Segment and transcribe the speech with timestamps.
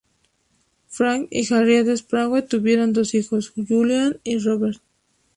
[0.87, 4.81] Frank y Harriet Sprague tuvieron dos hijos, Julian y Robert.